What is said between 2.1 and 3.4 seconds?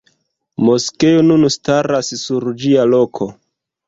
sur ĝia loko.